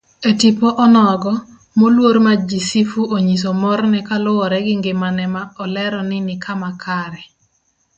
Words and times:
Etipo 0.29 0.67
onogo, 0.85 1.33
moluor 1.79 2.15
Majisifu 2.25 3.01
onyiso 3.15 3.49
morne 3.61 3.99
kaluwore 4.07 4.59
gi 4.65 4.73
ngimane 4.79 5.25
ma 5.33 5.43
olero 5.63 5.99
ni 6.09 6.17
nikama 6.27 6.69
kare. 6.83 7.21